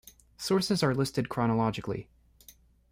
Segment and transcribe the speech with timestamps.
[0.35, 2.07] Sources are listed chronologically.